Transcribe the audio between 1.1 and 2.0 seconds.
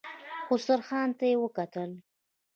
ته يې وکتل.